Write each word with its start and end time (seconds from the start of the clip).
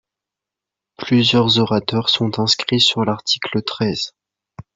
Plusieurs 0.97 1.59
orateurs 1.59 2.09
sont 2.09 2.39
inscrits 2.39 2.81
sur 2.81 3.05
l’article 3.05 3.61
treize. 3.61 4.15